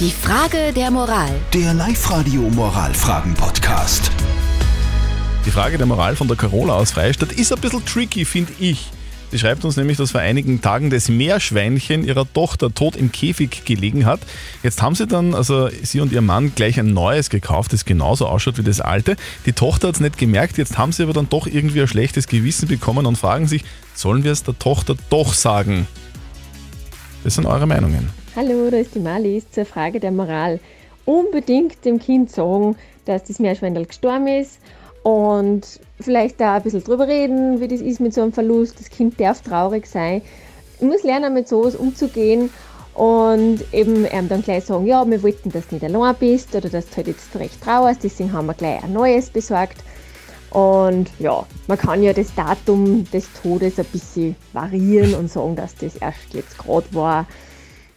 Die 0.00 0.10
Frage 0.10 0.72
der 0.74 0.90
Moral. 0.90 1.30
Der 1.52 1.72
Live-Radio 1.72 2.40
Moralfragen-Podcast. 2.50 4.10
Die 5.46 5.52
Frage 5.52 5.78
der 5.78 5.86
Moral 5.86 6.16
von 6.16 6.26
der 6.26 6.36
Carola 6.36 6.74
aus 6.74 6.90
Freistadt 6.90 7.30
ist 7.30 7.52
ein 7.52 7.60
bisschen 7.60 7.84
tricky, 7.84 8.24
finde 8.24 8.52
ich. 8.58 8.90
Sie 9.30 9.38
schreibt 9.38 9.64
uns 9.64 9.76
nämlich, 9.76 9.96
dass 9.96 10.10
vor 10.10 10.20
einigen 10.20 10.60
Tagen 10.60 10.90
das 10.90 11.08
Meerschweinchen 11.08 12.04
ihrer 12.04 12.26
Tochter 12.32 12.74
tot 12.74 12.96
im 12.96 13.12
Käfig 13.12 13.64
gelegen 13.64 14.04
hat. 14.04 14.18
Jetzt 14.64 14.82
haben 14.82 14.96
sie 14.96 15.06
dann, 15.06 15.32
also 15.32 15.68
sie 15.84 16.00
und 16.00 16.10
ihr 16.10 16.22
Mann, 16.22 16.56
gleich 16.56 16.80
ein 16.80 16.92
neues 16.92 17.30
gekauft, 17.30 17.72
das 17.72 17.84
genauso 17.84 18.26
ausschaut 18.26 18.58
wie 18.58 18.64
das 18.64 18.80
alte. 18.80 19.14
Die 19.46 19.52
Tochter 19.52 19.88
hat 19.88 19.94
es 19.94 20.00
nicht 20.00 20.18
gemerkt, 20.18 20.58
jetzt 20.58 20.76
haben 20.76 20.90
sie 20.90 21.04
aber 21.04 21.12
dann 21.12 21.28
doch 21.28 21.46
irgendwie 21.46 21.82
ein 21.82 21.88
schlechtes 21.88 22.26
Gewissen 22.26 22.66
bekommen 22.66 23.06
und 23.06 23.16
fragen 23.16 23.46
sich, 23.46 23.64
sollen 23.94 24.24
wir 24.24 24.32
es 24.32 24.42
der 24.42 24.58
Tochter 24.58 24.96
doch 25.08 25.34
sagen? 25.34 25.86
Das 27.22 27.36
sind 27.36 27.46
eure 27.46 27.68
Meinungen. 27.68 28.23
Hallo, 28.36 28.68
da 28.68 28.78
ist 28.78 28.96
die 28.96 28.98
Marlies 28.98 29.48
zur 29.52 29.64
Frage 29.64 30.00
der 30.00 30.10
Moral. 30.10 30.58
Unbedingt 31.04 31.84
dem 31.84 32.00
Kind 32.00 32.32
sagen, 32.32 32.74
dass 33.04 33.22
das 33.22 33.38
Meerschweinel 33.38 33.86
gestorben 33.86 34.26
ist 34.26 34.58
und 35.04 35.62
vielleicht 36.00 36.40
da 36.40 36.56
ein 36.56 36.62
bisschen 36.64 36.82
drüber 36.82 37.06
reden, 37.06 37.60
wie 37.60 37.68
das 37.68 37.80
ist 37.80 38.00
mit 38.00 38.12
so 38.12 38.22
einem 38.22 38.32
Verlust. 38.32 38.80
Das 38.80 38.90
Kind 38.90 39.20
darf 39.20 39.40
traurig 39.40 39.86
sein. 39.86 40.20
Muss 40.80 41.04
lernen, 41.04 41.32
mit 41.32 41.46
sowas 41.46 41.76
umzugehen 41.76 42.50
und 42.94 43.60
eben 43.72 44.04
ihm 44.04 44.28
dann 44.28 44.42
gleich 44.42 44.64
sagen, 44.64 44.84
ja, 44.84 45.08
wir 45.08 45.22
wollten, 45.22 45.52
dass 45.52 45.68
du 45.68 45.76
nicht 45.76 45.84
allein 45.84 46.16
bist 46.16 46.56
oder 46.56 46.68
dass 46.68 46.88
du 46.88 46.96
halt 46.96 47.06
jetzt 47.06 47.36
recht 47.36 47.62
trauerst, 47.62 48.02
deswegen 48.02 48.32
haben 48.32 48.46
wir 48.46 48.54
gleich 48.54 48.82
ein 48.82 48.92
neues 48.92 49.30
besorgt. 49.30 49.84
Und 50.50 51.08
ja, 51.20 51.46
man 51.68 51.78
kann 51.78 52.02
ja 52.02 52.12
das 52.12 52.34
Datum 52.34 53.08
des 53.12 53.32
Todes 53.40 53.78
ein 53.78 53.86
bisschen 53.92 54.34
variieren 54.52 55.14
und 55.14 55.30
sagen, 55.30 55.54
dass 55.54 55.76
das 55.76 55.94
erst 55.94 56.34
jetzt 56.34 56.58
gerade 56.58 56.92
war 56.92 57.26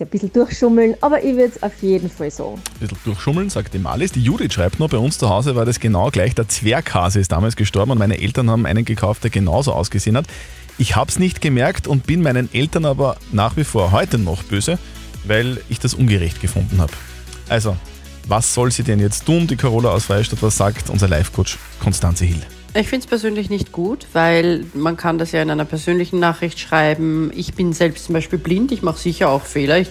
ein 0.00 0.08
bisschen 0.08 0.32
durchschummeln, 0.32 0.96
aber 1.00 1.22
ich 1.22 1.36
würde 1.36 1.52
es 1.54 1.62
auf 1.62 1.72
jeden 1.82 2.10
Fall 2.10 2.30
sagen. 2.30 2.54
Ein 2.74 2.80
bisschen 2.80 2.98
durchschummeln, 3.04 3.50
sagt 3.50 3.74
die 3.74 3.78
Malis. 3.78 4.12
Die 4.12 4.22
Judith 4.22 4.54
schreibt 4.54 4.78
noch, 4.78 4.88
bei 4.88 4.98
uns 4.98 5.18
zu 5.18 5.28
Hause 5.28 5.56
war 5.56 5.64
das 5.64 5.80
genau 5.80 6.10
gleich. 6.10 6.34
Der 6.34 6.48
Zwerghase 6.48 7.20
ist 7.20 7.32
damals 7.32 7.56
gestorben 7.56 7.92
und 7.92 7.98
meine 7.98 8.20
Eltern 8.20 8.50
haben 8.50 8.66
einen 8.66 8.84
gekauft, 8.84 9.24
der 9.24 9.30
genauso 9.30 9.72
ausgesehen 9.72 10.16
hat. 10.16 10.26
Ich 10.78 10.96
habe 10.96 11.10
es 11.10 11.18
nicht 11.18 11.40
gemerkt 11.40 11.86
und 11.86 12.06
bin 12.06 12.22
meinen 12.22 12.52
Eltern 12.54 12.84
aber 12.84 13.16
nach 13.32 13.56
wie 13.56 13.64
vor 13.64 13.92
heute 13.92 14.18
noch 14.18 14.42
böse, 14.42 14.78
weil 15.24 15.60
ich 15.68 15.78
das 15.78 15.94
ungerecht 15.94 16.40
gefunden 16.40 16.80
habe. 16.80 16.92
Also, 17.48 17.76
was 18.26 18.54
soll 18.54 18.70
sie 18.70 18.82
denn 18.82 19.00
jetzt 19.00 19.26
tun? 19.26 19.46
Die 19.46 19.56
Carola 19.56 19.90
aus 19.90 20.04
Freistadt, 20.04 20.42
was 20.42 20.56
sagt 20.56 20.88
unser 20.88 21.08
Live-Coach 21.08 21.58
Konstanze 21.80 22.24
Hill? 22.24 22.40
Ich 22.72 22.86
finde 22.86 23.04
es 23.04 23.06
persönlich 23.08 23.50
nicht 23.50 23.72
gut, 23.72 24.06
weil 24.12 24.64
man 24.74 24.96
kann 24.96 25.18
das 25.18 25.32
ja 25.32 25.42
in 25.42 25.50
einer 25.50 25.64
persönlichen 25.64 26.20
Nachricht 26.20 26.60
schreiben. 26.60 27.32
Ich 27.34 27.54
bin 27.54 27.72
selbst 27.72 28.04
zum 28.04 28.12
Beispiel 28.12 28.38
blind, 28.38 28.70
ich 28.70 28.82
mache 28.82 28.98
sicher 28.98 29.28
auch 29.28 29.42
Fehler. 29.42 29.84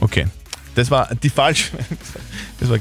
Okay, 0.00 0.26
das 0.74 0.90
war 0.90 1.08
die 1.22 1.30
falsche, 1.30 1.70
das 2.60 2.68
war 2.68 2.78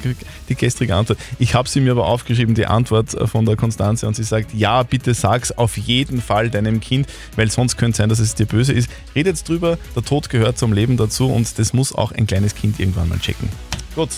die 0.49 0.55
gestrige 0.55 0.95
Antwort. 0.95 1.19
Ich 1.37 1.53
habe 1.53 1.69
sie 1.69 1.81
mir 1.81 1.91
aber 1.91 2.07
aufgeschrieben, 2.07 2.55
die 2.55 2.65
Antwort 2.65 3.15
von 3.29 3.45
der 3.45 3.55
Konstanze, 3.55 4.07
und 4.07 4.15
sie 4.15 4.23
sagt, 4.23 4.55
ja, 4.55 4.81
bitte 4.81 5.13
sag's 5.13 5.51
auf 5.51 5.77
jeden 5.77 6.19
Fall 6.19 6.49
deinem 6.49 6.79
Kind, 6.79 7.07
weil 7.35 7.51
sonst 7.51 7.77
könnte 7.77 7.97
sein, 7.97 8.09
dass 8.09 8.17
es 8.17 8.33
dir 8.33 8.47
böse 8.47 8.73
ist. 8.73 8.89
Redet 9.13 9.47
drüber, 9.47 9.77
der 9.95 10.03
Tod 10.03 10.29
gehört 10.29 10.57
zum 10.57 10.73
Leben 10.73 10.97
dazu 10.97 11.31
und 11.31 11.59
das 11.59 11.73
muss 11.73 11.93
auch 11.93 12.11
ein 12.11 12.25
kleines 12.25 12.55
Kind 12.55 12.79
irgendwann 12.79 13.07
mal 13.07 13.19
checken. 13.19 13.49
Gut, 13.93 14.09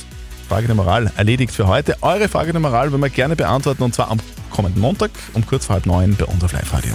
Frage 0.47 0.67
der 0.67 0.75
Moral 0.75 1.11
erledigt 1.17 1.53
für 1.53 1.67
heute. 1.67 1.97
Eure 2.02 2.30
Frage 2.30 2.53
der 2.53 2.61
Moral 2.61 2.91
wollen 2.91 3.02
wir 3.02 3.09
gerne 3.09 3.36
beantworten 3.36 3.83
und 3.83 3.94
zwar 3.94 4.11
am 4.11 4.19
kommenden 4.56 4.81
Montag 4.81 5.11
um 5.34 5.45
kurz 5.45 5.66
vor 5.66 5.75
halb 5.75 5.86
neun 5.86 6.16
bei 6.16 6.25
uns 6.25 6.44
auf 6.44 6.53
Live-Radio. 6.53 6.94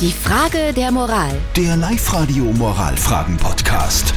Die 0.00 0.12
Frage 0.12 0.72
der 0.72 0.90
Moral. 0.90 1.36
Der 1.54 1.76
Live-Radio 1.76 2.44
Moralfragen-Podcast. 2.44 4.14